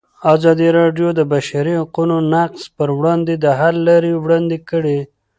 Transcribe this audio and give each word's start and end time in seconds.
ازادي 0.33 0.67
راډیو 0.79 1.07
د 1.13 1.15
د 1.19 1.21
بشري 1.33 1.73
حقونو 1.81 2.15
نقض 2.33 2.61
پر 2.77 2.89
وړاندې 2.97 3.33
د 3.43 3.45
حل 3.59 3.75
لارې 3.87 4.11
وړاندې 4.23 4.57
کړي. 4.69 4.99